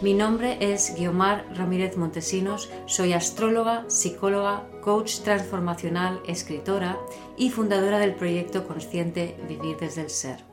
[0.00, 6.96] Mi nombre es Guiomar Ramírez Montesinos, soy astróloga, psicóloga, coach transformacional, escritora
[7.36, 10.44] y fundadora del proyecto consciente Vivir desde el Ser.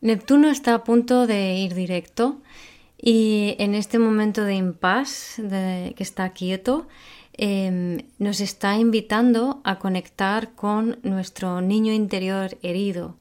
[0.00, 2.40] Neptuno está a punto de ir directo
[2.96, 5.42] y en este momento de impasse,
[5.96, 6.86] que está quieto,
[7.32, 13.16] em, nos está invitando a conectar con nuestro niño interior herido,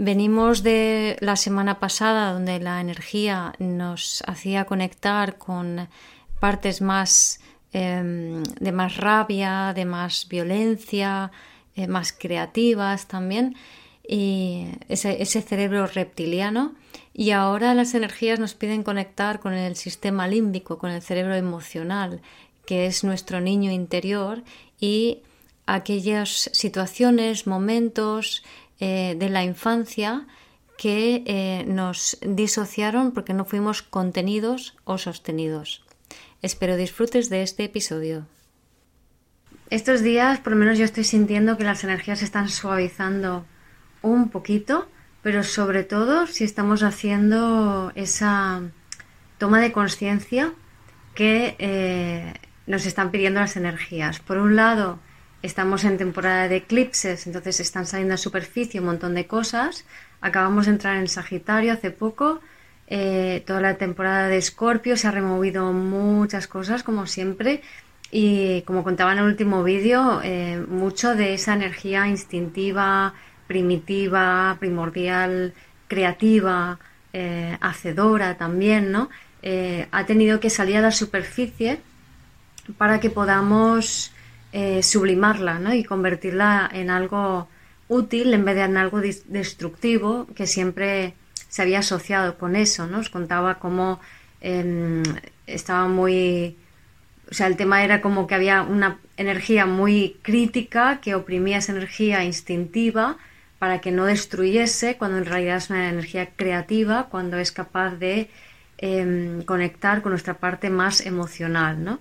[0.00, 5.88] Venimos de la semana pasada donde la energía nos hacía conectar con
[6.38, 7.40] partes más
[7.72, 11.32] em, de más rabia, de más violencia,
[11.74, 13.56] eh, más creativas también,
[14.06, 16.76] y ese, ese, cerebro reptiliano.
[17.12, 22.20] Y ahora las energías nos piden conectar con el sistema límbico, con el cerebro emocional,
[22.66, 24.44] que es nuestro niño interior,
[24.78, 25.22] y
[25.66, 28.44] aquellas situaciones, momentos,
[28.80, 30.26] eh, de la infancia
[30.76, 35.84] que eh, nos disociaron porque no fuimos contenidos o sostenidos.
[36.40, 38.26] Espero disfrutes de este episodio.
[39.70, 43.44] Estos días, por lo menos yo estoy sintiendo que las energías se están suavizando
[44.00, 44.88] un poquito,
[45.22, 48.62] pero sobre todo si estamos haciendo esa
[49.36, 50.52] toma de conciencia
[51.14, 52.34] que eh,
[52.66, 54.20] nos están pidiendo las energías.
[54.20, 55.00] Por un lado,
[55.40, 59.84] Estamos en temporada de eclipses, entonces están saliendo a superficie un montón de cosas.
[60.20, 62.40] Acabamos de entrar en Sagitario hace poco.
[62.88, 67.62] Eh, toda la temporada de Escorpio se ha removido muchas cosas, como siempre.
[68.10, 73.14] Y como contaba en el último vídeo, eh, mucho de esa energía instintiva,
[73.46, 75.54] primitiva, primordial,
[75.86, 76.80] creativa,
[77.12, 79.08] eh, hacedora también, ¿no?
[79.92, 81.80] ha tenido que salir a la superficie
[82.76, 84.12] para que podamos
[84.52, 85.74] eh, sublimarla ¿no?
[85.74, 87.48] y convertirla en algo
[87.88, 91.14] útil en vez de en algo destructivo que siempre
[91.48, 92.86] se había asociado con eso.
[92.86, 92.98] ¿no?
[92.98, 94.00] Os contaba cómo
[94.40, 95.02] em,
[95.46, 96.56] estaba muy...
[97.30, 101.72] O sea, el tema era como que había una energía muy crítica que oprimía esa
[101.72, 103.18] energía instintiva
[103.58, 108.30] para que no destruyese, cuando en realidad es una energía creativa, cuando es capaz de
[108.78, 111.98] em, conectar con nuestra parte más emocional, ¿no?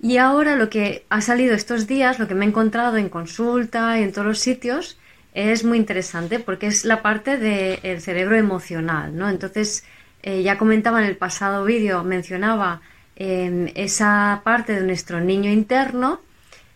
[0.00, 3.98] Y ahora lo que ha salido estos días, lo que me he encontrado en consulta
[3.98, 4.98] y en todos los sitios,
[5.34, 9.28] es muy interesante porque es la parte del cerebro emocional, ¿no?
[9.28, 9.84] Entonces,
[10.22, 12.80] eh, ya comentaba en el pasado vídeo, mencionaba
[13.16, 16.20] em, esa parte de nuestro niño interno.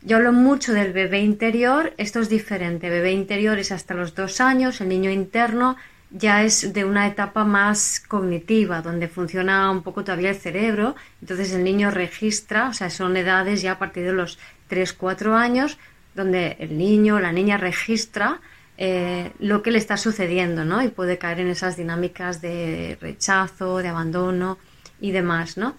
[0.02, 2.90] Yo hablo mucho del bebé interior, esto es diferente.
[2.90, 5.76] bebé interior es hasta los dos años, el niño interno
[6.12, 10.94] ya es de una etapa más cognitiva, donde funciona un poco todavía el cerebro.
[11.20, 14.38] Entonces el niño registra, o sea, son edades ya a partir de los
[14.70, 15.78] 3-4 años,
[16.14, 18.40] donde el niño o la niña registra
[18.76, 20.82] eh, lo que le está sucediendo, ¿no?
[20.82, 24.58] Y puede caer en esas dinámicas de rechazo, de abandono
[25.00, 25.76] y demás, ¿no?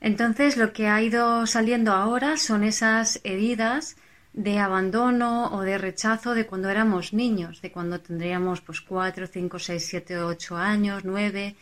[0.00, 3.96] Entonces lo que ha ido saliendo ahora son esas heridas
[4.34, 9.58] de abandono o de rechazo de cuando éramos niños, de cuando tendríamos pues 4, 5,
[9.58, 11.54] 6, 7, 8 años, 9,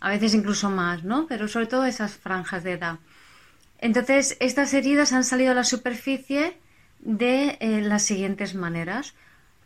[0.00, 1.26] a veces incluso más, ¿no?
[1.26, 2.98] Pero sobre todo esas franjas de edad.
[3.78, 6.56] Entonces, estas heridas han salido a la superficie
[7.00, 9.14] de eh, las siguientes maneras.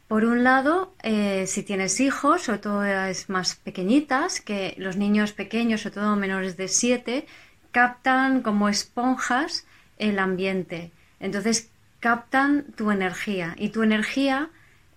[0.08, 5.32] Por un lado, eh, si tienes hijos, sobre todo edades más pequeñitas, que los niños
[5.32, 7.26] pequeños, sobre todo menores de 7,
[7.72, 9.66] captan como esponjas
[9.98, 10.92] el ambiente.
[11.20, 11.70] Entonces,
[12.00, 14.50] captan tu energía y tu energía,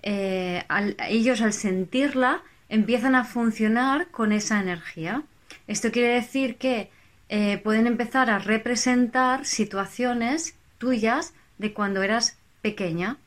[0.04, 0.64] eh,
[1.10, 5.24] ellos al sentirla, empiezan a funcionar con esa energía.
[5.68, 6.90] Esto quiere decir que
[7.30, 13.18] eh, pueden empezar a representar situaciones tuyas de cuando eras pequeña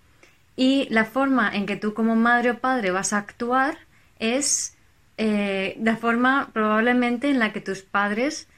[0.57, 3.79] y la forma en que tú como madre o padre vas a actuar
[4.19, 4.77] es
[5.17, 8.49] eh, la forma probablemente en la que tus padres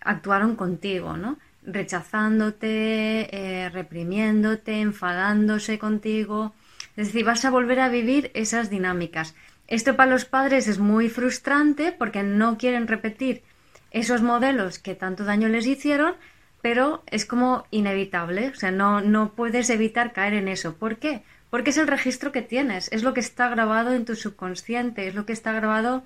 [0.00, 1.38] actuaron contigo, ¿no?
[1.64, 6.54] Rechazándote, eh, reprimiéndote, enfadándose contigo.
[6.96, 9.34] Es decir, vas a volver a vivir esas dinámicas.
[9.66, 13.42] Esto para los padres es muy frustrante porque no quieren repetir
[13.90, 16.14] esos modelos que tanto daño les hicieron,
[16.60, 18.48] pero es como inevitable.
[18.48, 20.74] O sea, no, no puedes evitar caer en eso.
[20.74, 21.22] ¿Por qué?
[21.50, 25.14] Porque es el registro que tienes, es lo que está grabado en tu subconsciente, es
[25.14, 26.04] lo que está grabado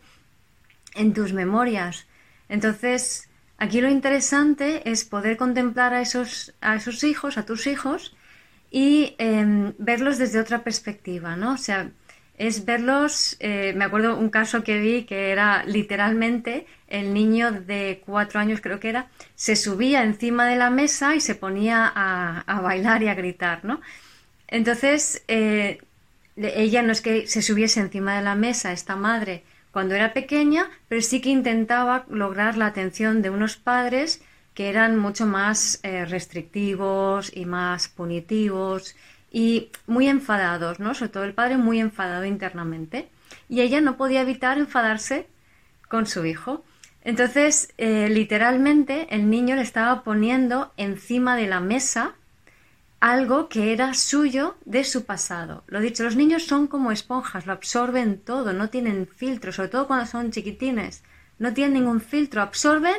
[0.94, 2.06] en tus memorias.
[2.48, 3.27] Entonces,
[3.58, 8.16] Aquí lo interesante es poder contemplar a esos, a esos hijos, a tus hijos,
[8.70, 11.54] y em, verlos desde otra perspectiva, ¿no?
[11.54, 11.90] O sea,
[12.38, 18.00] es verlos, eh, me acuerdo un caso que vi que era literalmente el niño de
[18.06, 22.60] cuatro años creo que era, se subía encima de la mesa y se ponía a,
[22.60, 23.80] bailar y a gritar, ¿no?
[24.46, 25.80] Entonces, eh,
[26.36, 29.42] ella no es que se subiese encima de la mesa, esta madre,
[29.78, 34.20] cuando era pequeña, pero sí que intentaba lograr la atención de unos padres
[34.52, 38.96] que eran mucho más eh, restrictivos y más punitivos
[39.30, 40.94] y muy enfadados, ¿no?
[40.94, 43.08] Sobre todo el padre muy enfadado internamente.
[43.48, 45.28] Y ella no podía evitar enfadarse
[45.86, 46.64] con su hijo.
[47.04, 52.16] Entonces, eh, literalmente, el niño le estaba poniendo encima de la mesa
[53.00, 55.64] algo que era suyo de su pasado.
[55.68, 59.86] Lo dicho, los niños son como esponjas, lo absorben todo, no tienen filtro, sobre todo
[59.86, 61.02] cuando son chiquitines.
[61.38, 62.96] No tienen ningún filtro, absorben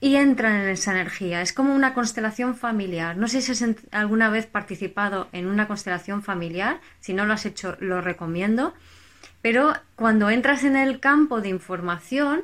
[0.00, 1.40] y entran en esa energía.
[1.40, 3.16] Es como una constelación familiar.
[3.16, 6.80] No sé si has alguna vez participado en una constelación familiar.
[7.00, 8.74] Si no lo has hecho, lo recomiendo.
[9.40, 12.42] Pero cuando entras en el campo de información,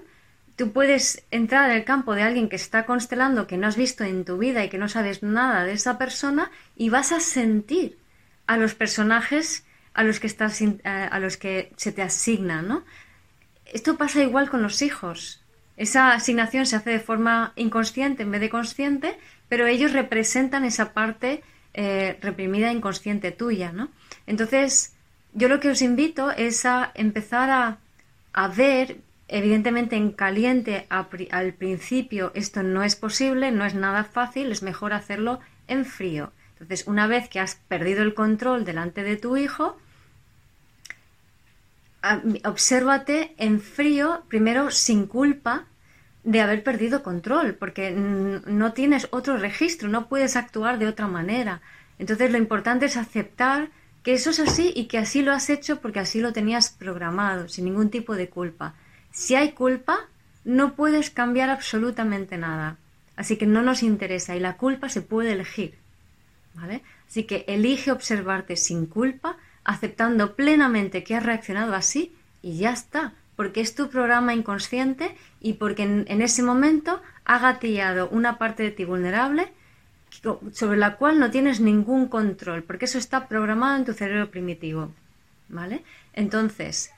[0.60, 4.04] tú puedes entrar en el campo de alguien que está constelando, que no has visto
[4.04, 7.96] en tu vida y que no sabes nada de esa persona, y vas a sentir
[8.46, 9.64] a los personajes
[9.94, 12.84] a los que estás a los que se te asignan, ¿no?
[13.64, 15.40] Esto pasa igual con los hijos.
[15.78, 19.18] Esa asignación se hace de forma inconsciente en vez de consciente,
[19.48, 21.42] pero ellos representan esa parte
[21.72, 23.88] eh, reprimida inconsciente tuya, ¿no?
[24.26, 24.92] Entonces,
[25.32, 27.78] yo lo que os invito es a empezar a,
[28.34, 28.98] a ver,
[29.30, 34.92] evidentemente en caliente al principio esto no es posible, no es nada fácil, es mejor
[34.92, 36.32] hacerlo en frío.
[36.52, 39.78] Entonces, una vez que has perdido el control delante de tu hijo,
[42.44, 45.66] obsérvate en frío, primero sin culpa,
[46.24, 51.62] de haber perdido control, porque no tienes otro registro, no puedes actuar de otra manera.
[51.98, 53.70] Entonces lo importante es aceptar
[54.02, 57.48] que eso es así y que así lo has hecho porque así lo tenías programado,
[57.48, 58.74] sin ningún tipo de culpa.
[59.10, 60.08] Si hay culpa,
[60.44, 62.76] no puedes cambiar absolutamente nada.
[63.16, 65.74] Así que no nos interesa y la culpa se puede elegir.
[66.54, 66.82] ¿Vale?
[67.08, 73.12] Así que elige observarte sin culpa, aceptando plenamente que has reaccionado así y ya está
[73.40, 78.70] porque es tu programa inconsciente y porque en, ese momento ha gatillado una parte de
[78.70, 79.50] ti vulnerable
[80.52, 84.92] sobre la cual no tienes ningún control, porque eso está programado en tu cerebro primitivo.
[85.48, 85.84] ¿Vale?
[86.12, 86.92] Entonces,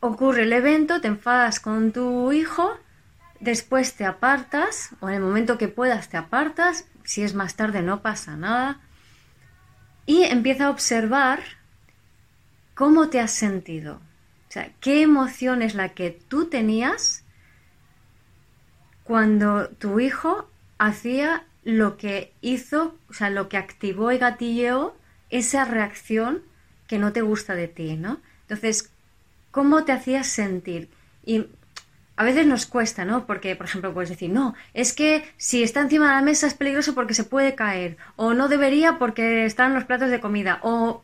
[0.00, 2.78] ocurre el evento, te enfadas con tu hijo,
[3.40, 7.82] después te apartas, o en el momento que puedas te apartas, si es más tarde
[7.82, 8.80] no pasa nada,
[10.06, 11.40] y empieza a observar
[12.74, 14.00] cómo te has sentido.
[14.48, 17.24] O sea, ¿qué emoción es la que tú tenías
[19.04, 20.48] cuando tu hijo
[20.78, 24.96] hacía lo que hizo, o sea, lo que activó y gatilleó
[25.28, 26.42] esa reacción
[26.86, 28.20] que no te gusta de ti, ¿no?
[28.42, 28.90] Entonces,
[29.58, 30.88] ¿cómo te hacías sentir?
[31.26, 31.46] Y
[32.14, 33.26] a veces nos cuesta, ¿no?
[33.26, 36.54] Porque, por ejemplo, puedes decir, no, es que si está encima de la mesa es
[36.54, 41.02] peligroso porque se puede caer, o no debería porque están los platos de comida, o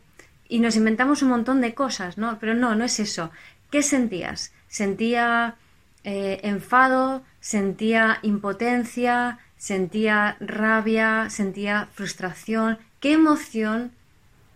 [0.49, 2.39] y nos inventamos un montón de cosas, ¿no?
[2.39, 3.33] Pero no, no es eso.
[3.73, 4.53] ¿Qué sentías?
[4.69, 5.57] ¿Sentía
[6.05, 7.25] eh, enfado?
[7.41, 9.41] ¿Sentía impotencia?
[9.57, 11.28] ¿Sentía rabia?
[11.28, 12.78] ¿Sentía frustración?
[13.00, 13.90] ¿Qué emoción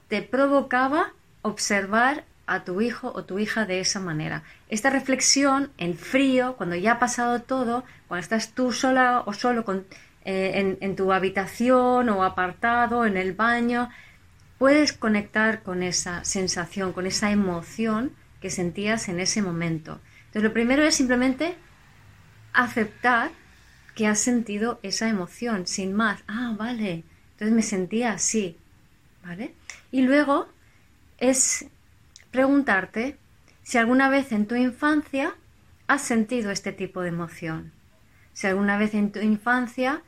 [0.06, 4.42] te provocaba observar a tu hijo o tu hija de esa manera?
[4.68, 9.64] Esta reflexión en frío, cuando ya ha pasado todo, cuando estás tú sola o solo
[10.24, 13.88] eh, en tu habitación o apartado, en el baño,
[14.58, 20.00] puedes conectar con esa sensación, con esa emoción que sentías en ese momento.
[20.26, 21.56] Entonces, lo primero es simplemente
[22.52, 23.30] aceptar
[23.94, 26.22] que has sentido esa emoción, sin más.
[26.28, 28.56] Ah, vale, entonces me sentía así,
[29.24, 29.54] ¿vale?
[29.90, 30.48] Y luego
[31.18, 31.66] es
[32.38, 33.18] preguntarte
[33.64, 35.34] si alguna vez en tu infancia
[35.88, 37.72] has sentido este tipo de emoción.
[38.32, 40.02] Si alguna vez en tu infancia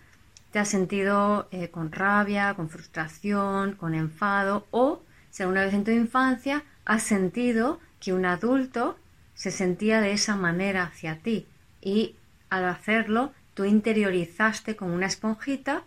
[0.53, 5.83] te has sentido eh, con rabia, con frustración, con enfado o si alguna vez en
[5.83, 8.97] tu infancia has sentido que un adulto
[9.35, 11.49] se sentía de esa manera hacia ti
[11.83, 12.15] y
[12.49, 15.83] al hacerlo tú interiorizaste con una esponjita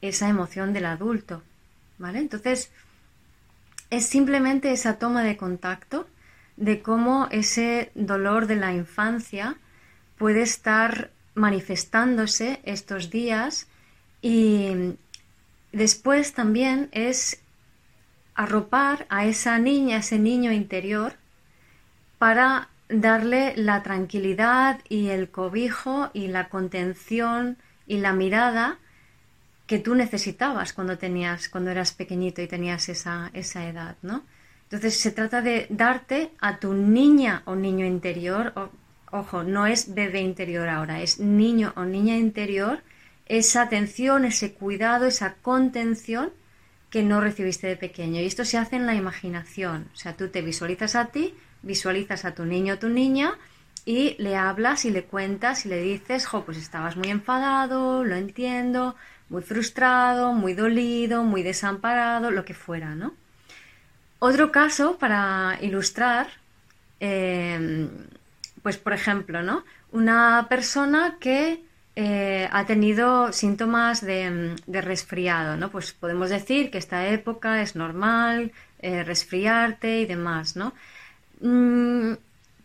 [0.00, 1.42] esa emoción del adulto,
[1.98, 2.20] ¿vale?
[2.20, 2.70] Entonces
[3.90, 6.06] es simplemente esa toma de contacto
[6.56, 9.56] de cómo ese dolor de la infancia
[10.16, 13.68] puede estar manifestándose estos días
[14.20, 14.96] y
[15.72, 17.40] después también es
[18.34, 21.14] arropar a esa niña, ese niño interior,
[22.18, 28.78] para darle la tranquilidad y el cobijo y la contención y la mirada
[29.68, 34.24] que tú necesitabas cuando tenías, cuando eras pequeñito y tenías esa, esa edad, ¿no?
[34.64, 38.70] Entonces se trata de darte a tu niña o niño interior,
[39.12, 42.82] ojo, no es bebé interior ahora, es niño o niña interior,
[43.26, 46.32] esa atención, ese cuidado, esa contención
[46.88, 48.22] que no recibiste de pequeño.
[48.22, 49.88] Y esto se hace en la imaginación.
[49.92, 53.36] O sea, tú te visualizas a ti, visualizas a tu niño o tu niña
[53.84, 58.16] y le hablas y le cuentas y le dices, jo, pues estabas muy enfadado, lo
[58.16, 58.96] entiendo,
[59.28, 63.14] muy frustrado, muy dolido, muy desamparado, lo que fuera, ¿no?
[64.20, 66.26] Otro caso para ilustrar,
[67.00, 67.88] em,
[68.62, 69.64] pues por ejemplo, ¿no?
[69.92, 71.62] Una persona que
[72.00, 75.70] eh, ha tenido síntomas de, resfriado, ¿no?
[75.70, 80.74] Pues podemos decir que esta época es normal, eh, resfriarte y demás, ¿no?
[81.40, 82.14] Mm,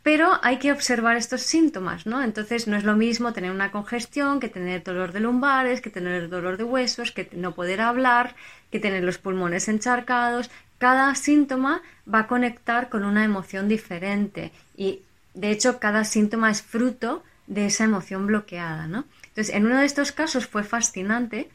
[0.03, 2.21] pero hay que observar estos síntomas, ¿no?
[2.21, 6.27] Entonces no es lo mismo tener una congestión que tener dolor de lumbares, que tener
[6.27, 8.35] dolor de huesos, que no poder hablar,
[8.69, 10.51] que tener los pulmones encharcados.
[10.77, 11.81] Cada síntoma
[12.11, 14.99] va a conectar con una emoción diferente y
[15.33, 19.05] de hecho cada síntoma es fruto de esa emoción bloqueada, ¿no?
[19.29, 21.49] Entonces, en uno de estos casos fue fascinante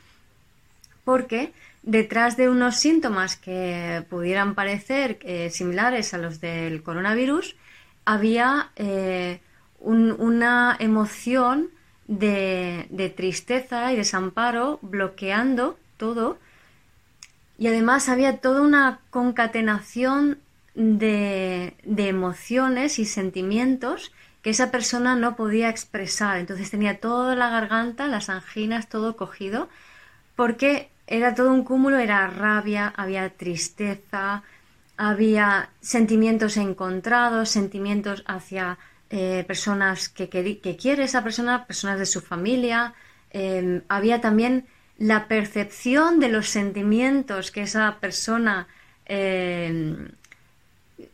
[1.04, 1.52] porque
[1.82, 7.54] detrás de unos síntomas que pudieran parecer eh, similares a los del coronavirus,
[8.08, 9.42] había eh,
[9.80, 11.68] una emoción
[12.06, 16.38] de, tristeza y desamparo bloqueando todo
[17.58, 20.38] y además había toda una concatenación
[20.74, 24.10] de, de, emociones y sentimientos
[24.40, 26.38] que esa persona no podía expresar.
[26.38, 29.68] Entonces tenía toda la garganta, las anginas, todo cogido,
[30.34, 34.44] porque era todo un cúmulo, era rabia, había tristeza,
[34.98, 38.78] había sentimientos encontrados, sentimientos hacia
[39.10, 42.94] eh, personas que, que, quiere esa persona, personas de su familia.
[43.30, 44.66] Em, había también
[44.98, 48.66] la percepción de los sentimientos que esa persona
[49.06, 50.10] em,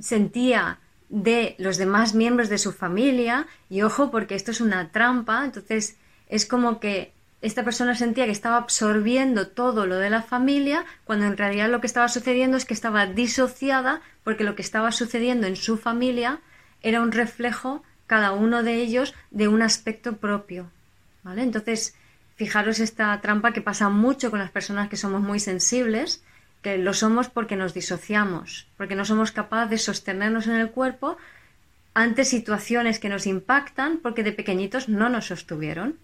[0.01, 0.79] sentía
[1.11, 3.47] de los demás miembros de su familia.
[3.69, 5.97] Y ojo, porque esto es una trampa, entonces
[6.29, 7.14] es como que
[7.45, 11.83] esta persona sentía que estaba absorbiendo todo lo de la familia, cuando en realidad lo
[11.83, 16.41] que estaba sucediendo es que estaba disociada, porque lo que estaba sucediendo en su familia
[16.83, 20.71] era un reflejo, cada uno de ellos, de un aspecto propio.
[21.23, 21.43] ¿Vale?
[21.43, 21.95] Entonces,
[22.37, 26.25] fijaros esta trampa que pasa mucho con las personas que somos muy sensibles,
[26.63, 31.19] que lo somos porque nos disociamos, porque no somos capaces de sostenernos en el cuerpo
[31.93, 35.99] ante situaciones que nos impactan porque de pequeñitos no nos sostuvieron.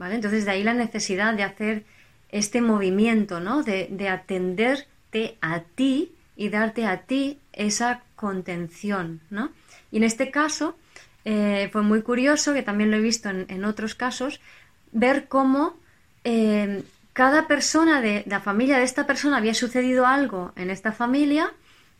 [0.00, 1.84] Entonces de ahí la necesidad de hacer
[2.28, 3.62] este movimiento, ¿no?
[3.62, 9.50] De, atenderte a ti y darte a ti esa contención, ¿no?
[9.90, 10.76] Y en este caso
[11.24, 14.40] eh, fue muy curioso, que también lo he visto en, otros casos,
[14.92, 15.76] ver cómo
[16.24, 21.52] eh, cada persona de la familia de esta persona había sucedido algo en esta familia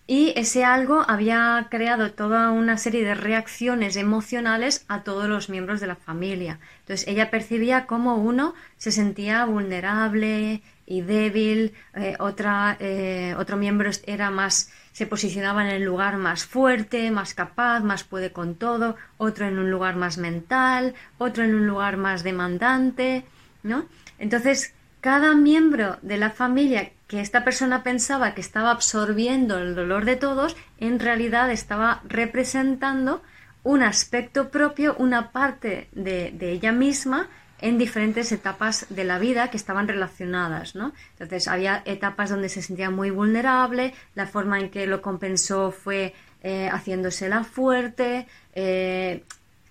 [0.06, 5.80] y ese algo había creado toda una serie de reacciones emocionales a todos los miembros
[5.80, 6.60] de la familia.
[6.80, 13.90] Entonces ella percibía cómo uno se sentía vulnerable y débil, eh, otra, eh, otro miembro
[14.06, 18.94] era más, se posicionaba en el lugar más fuerte, más capaz, más puede con todo,
[19.18, 23.24] otro en un lugar más mental, otro en un lugar más demandante,
[23.64, 23.86] ¿no?
[24.20, 24.75] Entonces,
[25.06, 30.16] cada miembro de la familia que esta persona pensaba que estaba absorbiendo el dolor de
[30.16, 33.22] todos, en realidad estaba representando
[33.62, 37.28] un aspecto propio, una parte de, ella misma
[37.60, 40.92] en diferentes etapas de la vida que estaban relacionadas, ¿no?
[41.12, 46.14] Entonces había etapas donde se sentía muy vulnerable, la forma en que lo compensó fue
[46.42, 49.22] eh, haciéndosela fuerte, eh,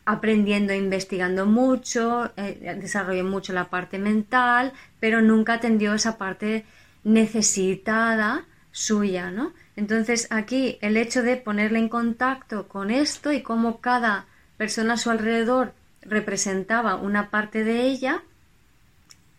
[0.05, 6.65] aprendiendo investigando mucho, eh, desarrolló mucho la parte mental, pero nunca atendió esa parte
[7.03, 9.53] necesitada suya, ¿no?
[9.75, 14.25] Entonces aquí el hecho de ponerle en contacto con esto y cómo cada
[14.57, 18.23] persona a su alrededor representaba una parte de ella,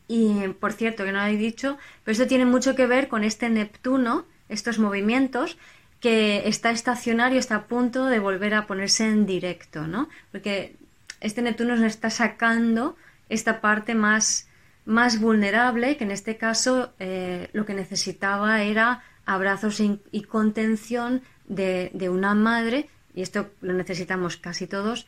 [0.08, 3.25] y por cierto que no lo he dicho, pero esto tiene mucho que ver con
[3.25, 5.58] este Neptuno, estos movimientos,
[6.00, 10.09] que está estacionario, está a punto de volver a ponerse en directo, ¿no?
[10.31, 10.76] Porque
[11.21, 12.97] este Neptuno nos está sacando
[13.29, 14.47] esta parte más
[14.87, 21.91] más vulnerable, que en este caso eh, lo que necesitaba era abrazos y, contención de,
[22.09, 25.07] una madre, y esto lo necesitamos casi todos,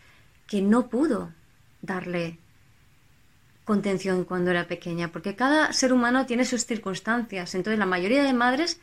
[0.48, 1.32] que no pudo
[1.80, 2.38] darle
[3.64, 7.54] contención cuando era pequeña, porque cada ser humano tiene sus circunstancias.
[7.54, 8.80] Entonces, la mayoría de madres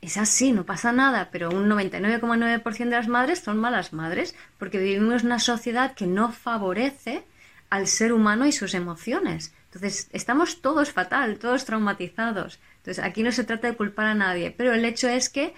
[0.00, 4.78] es así, no pasa nada, pero un 99,9% de las madres son malas madres porque
[4.78, 7.24] vivimos una sociedad que no favorece
[7.68, 9.52] al ser humano y sus emociones.
[9.66, 12.58] Entonces, estamos todos fatal, todos traumatizados.
[12.78, 15.52] Entonces, aquí no se trata de culpar a nadie, pero el hecho es que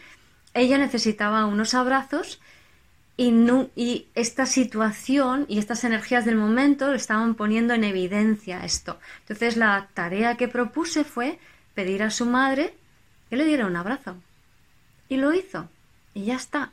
[0.55, 2.41] ella necesitaba unos abrazos
[3.17, 3.33] y,
[3.77, 8.99] y esta situación y estas energías del momento estaban poniendo en evidencia esto.
[9.21, 11.39] Entonces, la tarea que propuse fue
[11.75, 12.75] pedir a su madre
[13.29, 14.17] que le diera un abrazo.
[15.11, 15.69] Y lo hizo.
[16.15, 16.71] Y ya está.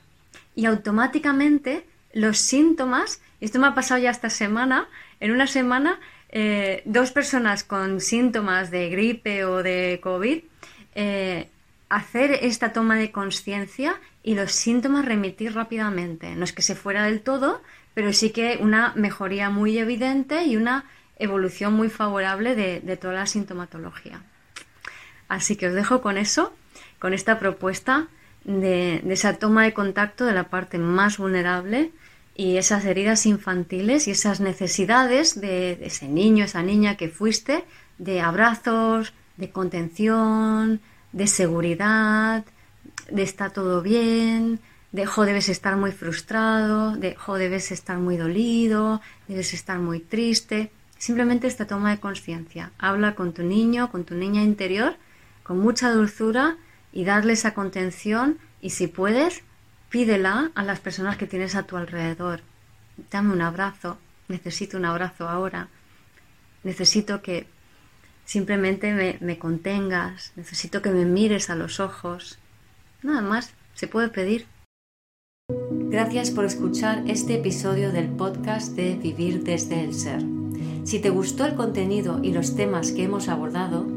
[0.56, 4.88] Y automáticamente los síntomas, y esto me ha pasado ya esta semana,
[5.20, 10.40] en una semana eh, dos personas con síntomas de gripe o de COVID,
[10.96, 11.50] eh,
[11.90, 16.36] hacer esta toma de conciencia y los síntomas remitir rápidamente.
[16.36, 17.62] No es que se fuera del todo,
[17.94, 20.86] pero sí que una mejoría muy evidente y una
[21.18, 24.22] evolución muy favorable de toda la sintomatología.
[25.28, 26.54] Así que os dejo con eso,
[27.00, 28.08] con esta propuesta
[28.48, 31.92] de, esa toma de contacto de la parte más vulnerable
[32.34, 37.66] y esas heridas infantiles y esas necesidades de, ese niño, esa niña que fuiste,
[37.98, 40.80] de abrazos, de contención,
[41.12, 42.46] de seguridad,
[43.12, 44.60] de está todo bien,
[44.92, 50.00] de jo, debes estar muy frustrado, de jo, debes estar muy dolido, debes estar muy
[50.00, 50.72] triste.
[50.98, 52.72] Simplemente esta toma de conciencia.
[52.80, 54.96] Habla con tu niño, con tu niña interior,
[55.44, 56.58] con mucha dulzura
[56.92, 59.44] y darle esa contención y si puedes,
[59.90, 62.42] pídela a las personas que tienes a tu alrededor.
[63.12, 65.70] Dame un abrazo, necesito un abrazo ahora,
[66.64, 67.48] necesito que
[68.26, 72.40] simplemente me, me contengas, necesito que me mires a los ojos.
[73.04, 74.48] Nada más, se puede pedir.
[75.50, 80.22] Gracias por escuchar este episodio del podcast de Vivir desde el Ser.
[80.84, 83.97] Si te gustó el contenido y los temas que hemos abordado,